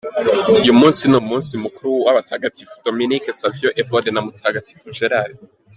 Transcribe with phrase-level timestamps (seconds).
[0.59, 5.35] Uyu munsi ni umunsi mukuru w’abatagatifu: Dominic Savio, Evode, na Mutagatifu Gerald.